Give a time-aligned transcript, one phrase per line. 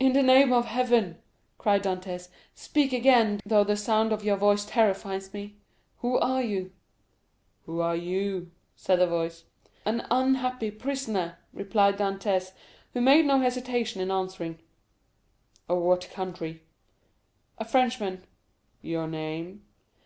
[0.00, 1.18] "In the name of Heaven,"
[1.58, 5.56] cried Dantès, "speak again, though the sound of your voice terrifies me.
[5.98, 6.72] Who are you?"
[7.66, 9.44] "Who are you?" said the voice.
[9.84, 12.52] "An unhappy prisoner," replied Dantès,
[12.94, 14.58] who made no hesitation in answering.
[15.68, 16.62] "Of what country?"
[17.58, 18.24] "A Frenchman."
[18.80, 19.66] "Your name?"